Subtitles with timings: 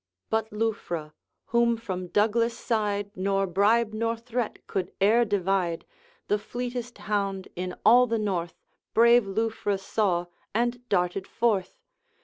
[0.31, 1.13] But Lufra,
[1.45, 5.85] whom from Douglas' side Nor bribe nor threat could e'er divide,
[6.27, 8.55] The fleetest hound in all the North,
[8.95, 10.25] Brave Lufra saw,
[10.55, 11.77] and darted forth.